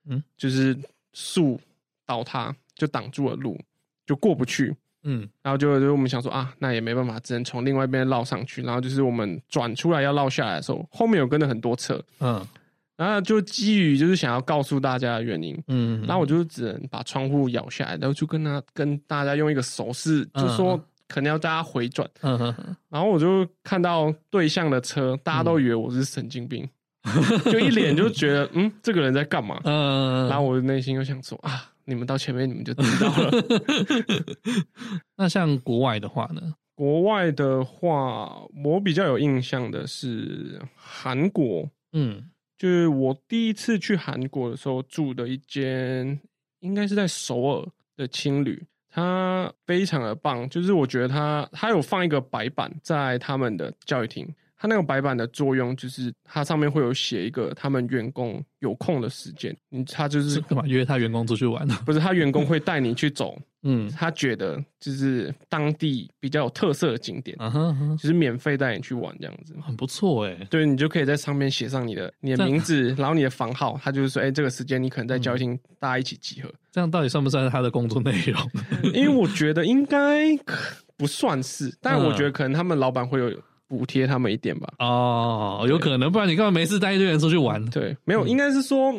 [0.09, 0.77] 嗯，就是
[1.12, 1.61] 树
[2.05, 3.57] 倒塌，就挡住了路，
[4.05, 4.75] 就过不去。
[5.05, 8.62] 嗯，然后就就我们想说啊，那也没办法，只能从另外一边绕上去。
[8.62, 12.03] 然后就是我们转出来要绕下来的时候，后面有跟着很多车。
[12.18, 12.45] 嗯，
[12.97, 22.09] 然后就基于就是想要告诉大家的原因，嗯，然后我就只能把窗户摇下来，然后就跟他跟大家用一个手势，就说可能要大家回转。
[22.23, 26.68] 嗯哼，然后我就看到对向的车，大家都以为我是神经病。
[27.51, 29.61] 就一脸就觉得，嗯，这个人在干嘛？
[29.65, 33.31] 嗯，然后我的内心又想说啊，你们到前面你们就知道了。
[35.17, 36.55] 那像国外的话呢？
[36.75, 41.69] 国外的话，我比较有印象的是韩国。
[41.93, 46.19] 嗯，就是我第一次去韩国的时候住的一间，
[46.61, 54.27] 应该是在首尔的青旅，它非常的棒，就是我觉得它它有放一个白板在他们的教育厅。
[54.62, 61.77] 它那个白板的作用就是，它上面会有写一个他们员工有空的时间，嗯，他就是干嘛约他员工出去玩呢？
[61.85, 70.46] 不是，他员工会带你去走，嗯，他觉得就是当地比较有特色的景点，啊哈，就是免费带你去玩这样子，很不错哎。
[70.48, 78.40] 对，你就可以在上面写上你的你的名字，然后你的房号，他就是说，哎，这个时间你可能在教育厅大家一起集合，这样到底算不算是他的工作内容？
[78.94, 80.29] 因为我觉得应该
[80.96, 83.42] 不算是，但我觉得可能他们老板会有。
[83.72, 84.74] 补贴他们一点吧。
[84.80, 87.64] 哦，有可能，不然你干嘛没事带一堆人出去玩？
[87.70, 88.94] 对，没有，应该是说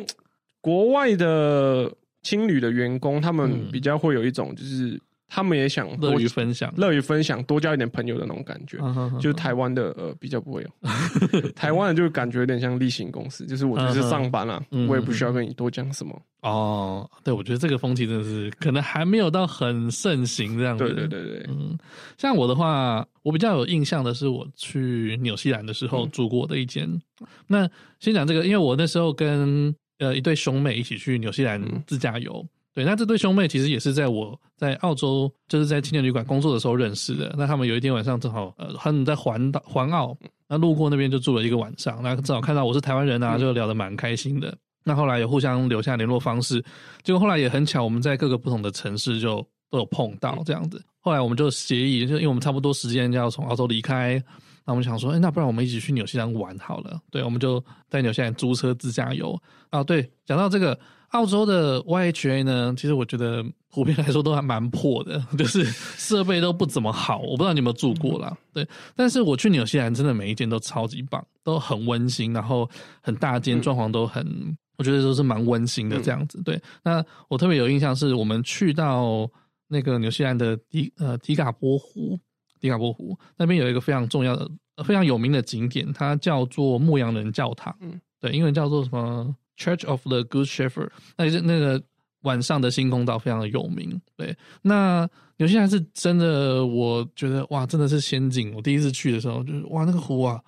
[0.60, 1.88] 国外的
[2.22, 5.00] 青旅的员工，他们比较会有一种就是。
[5.28, 8.78] 他们也想乐于分享，乐于分享，多交一点朋友的那种感觉。
[8.78, 9.18] Uh.
[9.18, 14.86] 就是台湾的呃比较不会有， 台湾的就感觉有点像例行公事，就是我就是上班了，uh.
[14.86, 16.22] 我也不需要跟你多讲什么。
[16.42, 17.20] 哦、uh，huh.
[17.24, 20.84] 对，我觉得这个风气真的是可能还没有到很盛行这样子。
[20.84, 21.76] 对对对对，嗯，
[22.18, 26.86] 像我的话，我比较有印象的是我去纽西兰的时候住过的一间。
[27.20, 32.32] 嗯、那先讲这个，因为我那时候跟呃一对兄妹一起去纽西兰自驾游。
[32.40, 37.32] 嗯对，那这对兄妹其实也是在我在澳洲，就是在青年旅馆工作的时候认识的。
[37.38, 40.16] 那他们有一天晚上正好，呃，他们在环岛环澳，
[40.48, 42.02] 那路过那边就住了一个晚上。
[42.02, 44.52] 那正好看到我是台湾人啊，就聊得蛮开心的。
[44.82, 46.60] 那后来也互相留下联络方式，
[47.04, 49.36] 结果后来也很巧，我们在各个不同的城市就
[49.70, 50.82] 都有碰到这样子。
[50.98, 54.20] 后来我们就协议，就因为我们差不多时间就要从澳洲离开，
[54.66, 57.00] 那我们想说，哎，那不然我们一起去纽西兰玩好了。
[57.12, 59.40] 对，我们就在纽西兰租车自驾游。
[59.70, 60.76] 啊，对，讲到这个。
[61.14, 67.18] 澳洲的 YHA 呢，其实我觉得普遍来说都还蛮破的， 就是设备都不怎么好。
[67.18, 68.66] 我不知道你有没有住过啦，对。
[68.96, 72.68] 但是我去纽西兰，真的每一间都超级棒，都很温馨，然后
[73.00, 76.42] 很大间，装潢都很，嗯、我觉得都是蛮温馨的这样子。
[76.42, 76.60] 对。
[76.82, 79.30] 那我特别有印象是我们去到
[79.68, 82.18] 那个纽西兰的迪呃迪卡波湖，
[82.60, 84.50] 迪卡波湖那边有一个非常重要的、
[84.84, 87.72] 非常有名的景点，它叫做牧羊人教堂。
[87.80, 91.82] 嗯，对，英文叫做什么？Church of the Good Shepherd，那是那个
[92.22, 94.00] 晚上的星空岛非常的有名。
[94.16, 98.54] 对，那纽西兰是真的，我觉得哇，真的是仙境。
[98.54, 100.40] 我第一次去的时候，就是哇，那个湖啊，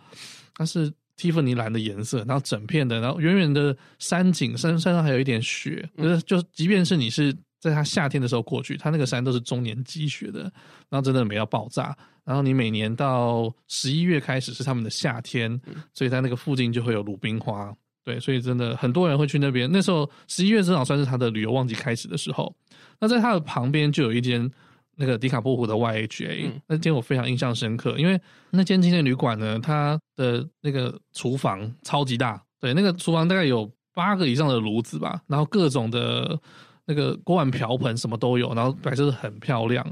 [0.54, 10.42] 它是蒂芙尼蓝的颜色，然后整片的，然后远远的山景，山山上还有一点雪，就是就即便是你是在它夏天的时候过去，它那个山都是终年积雪的，
[10.88, 11.96] 然后真的美到爆炸。
[12.24, 15.60] 然后你每年到十一月开始是他们的夏天，
[15.94, 17.72] 所以在那个附近就会有鲁冰花。
[18.06, 19.68] 对，所以真的很多人会去那边。
[19.72, 22.54] 那时候十一月正好算是他的旅游旺季开始的时候。
[23.00, 24.48] 那在他的旁边就有一间
[24.94, 28.18] 那个迪卡波湖的 YHA，嗯、那间我非常印象深刻，因为
[28.50, 36.38] 那间青年旅馆呢，它的那个厨房超级大，对，那个厨房大概有八个以上的炉子吧，然后各种的
[36.86, 39.84] 那个锅碗瓢盆什么都有，然后摆设的很漂亮。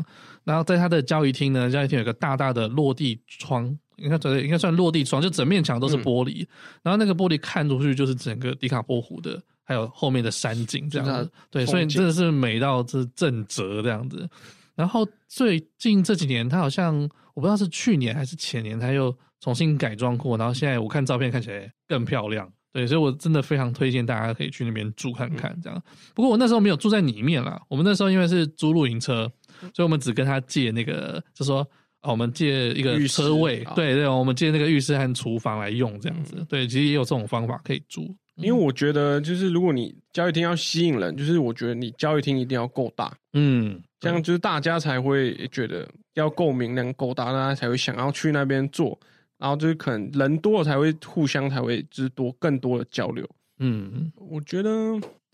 [0.45, 3.77] 然后在他的交易厅呢，交易厅有个大大的落地窗。
[3.97, 6.49] 应该算，应该算落地窗，就整面墙都是玻璃，嗯、
[6.83, 11.31] 然后那个玻璃看出去就是整个迪卡波湖的，还有后面的山景这样子。
[11.49, 14.29] 对，所以真的是美到是震折这样子。
[14.75, 22.53] 然后最近这几年，他好像我不知道是去年还是前年，他又重新改装过，然后现在我看照片看起来更漂亮。
[22.73, 25.81] 对，所以我真的非常推荐大家可以去那边住看看这样。
[26.13, 29.31] 不过我那时候没有住在里面啦，我们那时候因为是租露营车，
[29.75, 31.67] 所以我们只跟他借那个，就说。
[32.07, 36.35] 哦，我们借一个车位，对对，我们借那个浴室和厨房来用，这样子。
[36.37, 38.15] 嗯、对，其实也有这种方法可以租。
[38.35, 49.01] 因为我觉得，就是如果你交易厅要吸引人，就是我觉得你交易厅一定要够大，嗯，这样就是大家才会觉得要够明亮、够大，大家才会想要去那边做。
[49.39, 53.27] 然后就是可能人多了才会互相才会就是多更多的交流。
[53.61, 54.71] 嗯，我觉得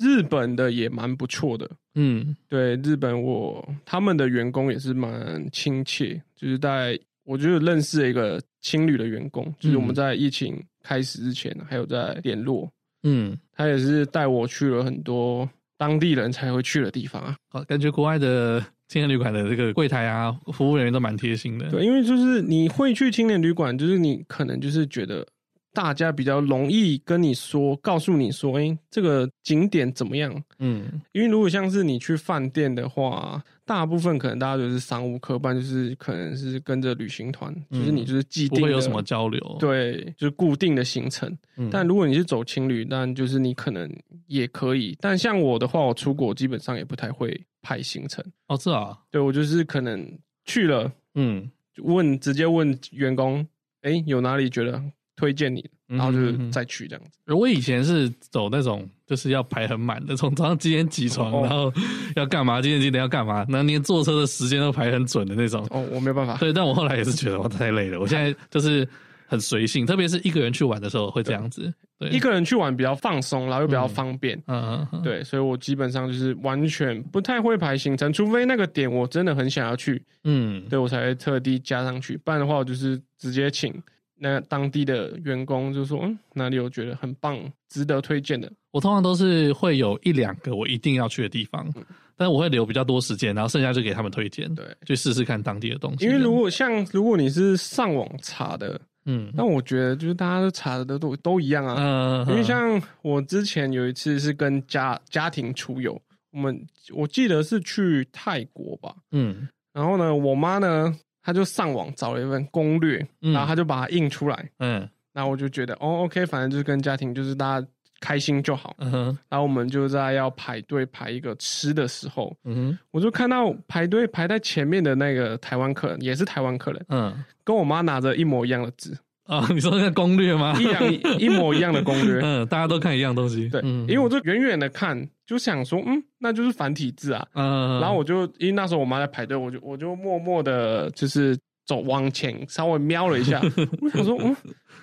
[0.01, 1.71] 日本的也蛮不错的。
[1.95, 12.71] 嗯，对，日本我他们的员工也是蛮亲切，就是在我就认识了一个青旅的员工，就是我们在疫情开始之前还有在联络。
[13.03, 17.37] 嗯，他也是带我去了很多当地人才会去的地方啊。
[17.49, 21.69] 好，感觉国外的青年旅馆的这个柜台啊，服务人员都蛮贴心的。
[21.71, 25.27] 对，因为就是你会去青年旅馆，就是你可能就是觉得。
[25.73, 30.43] 大家比较容易跟你说，告诉你说，哎、欸，这个景点怎么样？
[30.59, 41.37] 嗯，因为如果像是你去饭店的话，大部分可能大家就是商务客，班就是可能是跟着旅行团，嗯、就是你就是既定，不会有什么交流，对，就是固定的行程。
[41.57, 43.89] 嗯、但如果你是走情侣，但就是你可能
[44.27, 44.97] 也可以。
[45.01, 48.25] 但像我的话，我出国基本上也不太会排行程。
[48.49, 51.49] 哦，这啊，对，我就是可能去了，嗯，
[51.85, 53.47] 问直接问员工，
[53.83, 54.83] 哎、欸，有哪里觉得？
[55.21, 57.11] 推荐你，然后就是再去这样子。
[57.27, 61.71] 而我以前是走那种就是要排很满的，从早上几点起床，然后
[62.17, 65.67] 要干嘛，今天几点要干嘛，然后连坐车的时间都排很准的那种。
[65.71, 66.37] 哦，我没有办法。
[66.39, 68.89] 对，但我后来也是觉得我太累了，我现在 就是。
[69.31, 71.73] 很随性，特别是一个人去玩的时候会这样子。
[72.01, 74.37] 对，一个人去玩比较放松，然后又比较方便。
[74.49, 75.03] 嗯嗯嗯。
[75.03, 82.17] 对，所以我基本上就是完全不太会排行程，除非那个点我真的很想要去，嗯，对我才会特地加上去。
[82.25, 83.73] 不然的话，我就是直接请
[84.21, 88.53] 那当地的员工，就说嗯，哪里有觉得很棒，值得推荐的。
[88.71, 91.85] 我通常都是会有一两个我一定要去的地方，嗯，
[92.17, 96.05] 但是我会留比较多时间，然后剩下就给他们推荐，对，去试试看当地的东西。
[96.05, 98.81] 因为如果像如果你是上网查的。
[99.07, 101.75] 嗯，那我觉得就是大家都查的都都都一样啊。
[101.79, 106.01] 嗯，因为像我之前有一次是跟家家庭出游，
[106.33, 108.95] 我们我记得是去泰国吧。
[109.13, 114.51] 嗯，然后呢，我妈呢，她就上网找了一份攻略，然后他就把它印出来。
[114.59, 117.67] 嗯，然后我就觉得哦，OK，反正就是跟家庭就是大家
[118.01, 118.75] 开心就好。
[118.79, 126.87] 嗯哼，然后我们就在要排队排一个吃的时候，嗯哼，我就看到排队排在前面的那个台湾客人，也是台湾客人。
[126.89, 127.25] 嗯。
[127.43, 128.97] 跟我妈拿着一模一样的纸
[129.31, 129.47] 啊！
[129.51, 130.55] 你说那个攻略吗？
[130.61, 143.41] 一样一模一样的攻略， 嗯，大家都看一样东西，对，嗯，因为我就远远的看，就想说，嗯，那就是繁体字啊，嗯，然后我就因为那时候我妈在排队，我就我就默默的，就是走往前稍微瞄了一下，
[143.81, 144.37] 我想说，嗯，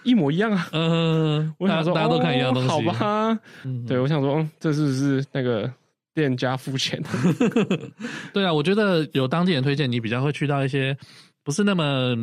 [0.03, 3.37] 一模一样啊，嗯，我想说大家都看一样东西，好吧，
[3.85, 5.69] 对，我想说，嗯，这是不是那个
[6.13, 7.01] 店家付钱？
[8.33, 10.97] 对啊，我觉得有当地人推荐，你比较会去到一些。
[11.47, 12.13] 不是那么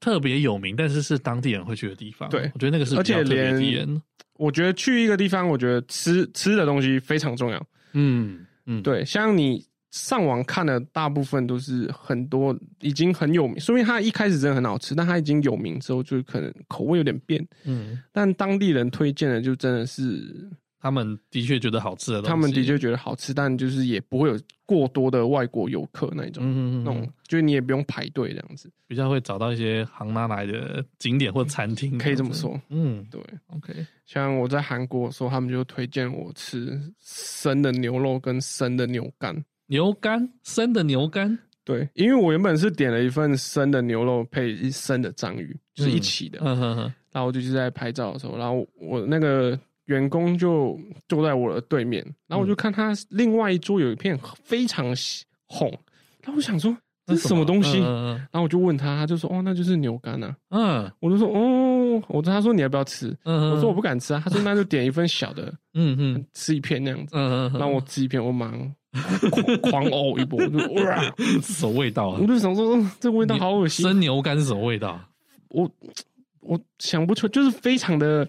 [0.00, 2.26] 特别有名，但是是当地人会去的地方。
[2.30, 4.02] 对，我觉得那个是比较特别的体验。
[4.38, 7.62] 我觉得去一个地方，我觉得吃吃的东西非常重要。
[7.92, 17.46] 嗯嗯，对，像你上网看的大部分都是很多已经很有名，说明它一开始真的很好吃，但它已经有名之后，就可能口味有点变。
[17.64, 20.48] 嗯，但当地人推荐的就真的是。
[20.80, 32.58] 他们的确觉得好吃的东西，他们的确觉得好吃，但就是也不会有过多的外国游客那种，嗯嗯嗯，那种就是你也不用排队这样子，比较会找到一些行拉来的景点或餐厅，可以这么说。
[32.70, 33.86] 嗯，对，OK。
[34.06, 41.38] 像我在韩国的时候，他们就推荐我吃生的牛肉跟生的牛肝，牛肝，生的牛肝。
[41.62, 46.38] 对，因为我原本是点了一份生的牛肉配一生的章鱼，就是一起的。
[46.42, 46.82] 嗯哼哼。
[47.12, 49.58] 然后我就是在拍照的时候，然后我那个。
[49.90, 50.78] 员工就
[51.08, 54.86] 坐在我的对面，然后我就看他另外一桌有一片非常
[55.46, 55.68] 红，
[56.22, 56.76] 然后我想说
[57.06, 60.36] 这是什么东西，然后我就问他，他就说哦，那就是牛肝啊。
[60.50, 63.12] 嗯，我就说哦，我他说你要不要吃？
[63.24, 64.22] 我说我不敢吃啊。
[64.24, 67.16] 他说那就点一份小的，嗯嗯，吃一片那样子。
[67.16, 68.58] 嗯嗯，然后我吃一片，我马上
[69.60, 71.02] 狂呕一波，我就哇，
[71.42, 72.18] 什么味道啊？
[72.22, 73.84] 我就想说这味道好恶心。
[73.84, 75.00] 生牛肝是什么味道？
[75.48, 75.68] 我
[76.42, 78.28] 我想不出，就是非常的。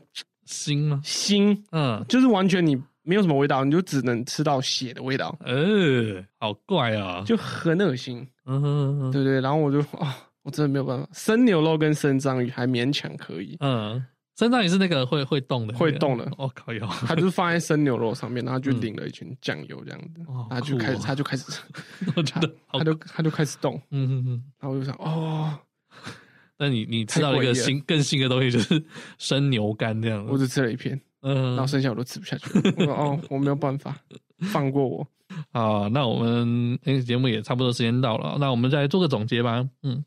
[0.52, 1.02] 腥吗？
[1.04, 5.36] 腥，嗯，就是完全你没有什么味道，你就只能吃到血的味道。
[5.40, 8.28] 呃，好怪啊，就很恶心。
[8.46, 11.08] 嗯哼哼，对对，然后我就啊，我真的没有办法。
[11.14, 13.56] 生牛肉跟生章鱼还勉强可以。
[13.62, 14.04] 嗯，
[14.38, 16.30] 生章鱼是那个会会动的，会动的。
[16.38, 21.62] 哦，靠哟，他就是放在生牛肉上面，然后就淋了一圈酱油这样子，他就开始，他就开始，
[22.16, 23.82] 我觉得他就他就开始动。
[23.92, 25.58] 嗯哼哼，然后我就想，哦。
[26.62, 28.84] 那你你吃到一个新更新的东西，就是
[29.18, 30.24] 生牛肝这样。
[30.28, 32.48] 我只吃了一片，嗯，然后剩下我都吃不下去。
[32.78, 33.98] 我说哦，我没有办法，
[34.42, 35.08] 放过我。
[35.52, 39.68] 好，那我们那个节目也差不多时间到了，那我们再做个总结吧。
[39.82, 40.06] 嗯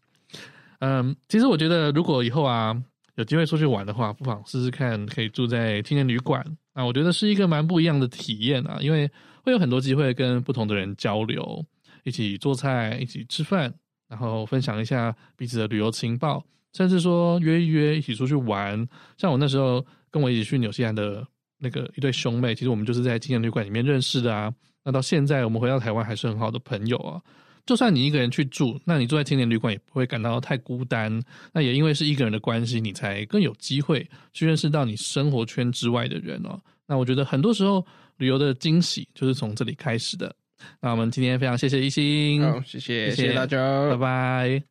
[0.79, 2.81] 嗯，其实我觉得如果以后啊
[3.17, 6.41] 有机会出去玩的话，不妨试试看可以住在青年旅馆。
[6.75, 9.11] 啊我觉得是一个蛮不一样的体验啊，因为
[9.43, 11.65] 会有很多机会跟不同的人交流，
[12.05, 13.75] 一起做菜，一起吃饭。
[14.15, 16.41] 然后分享一下彼此的旅游情报，
[16.73, 18.89] 甚至说约一约一起出去玩。
[19.19, 21.27] 像我那时候跟我一起去纽西兰的
[21.59, 24.55] 那个一对兄妹，其实我们就是在青年旅馆里面认识的啊。
[24.85, 27.21] 那到现在我们回到台湾还是很好的朋友啊。
[27.67, 31.21] 就算你一个人去住，那你住在青年旅馆也不会感到太孤单。
[31.53, 36.61] 那也因为是一个人的关系，你才更有机会去认识到你生活圈之外的人哦。
[36.87, 37.85] 那我觉得很多时候
[38.19, 40.33] 旅游的惊喜就是从这里开始的。
[40.81, 43.35] 那我们今天非常谢谢一心，好，谢谢谢谢。
[43.35, 44.63] 大家，拜拜。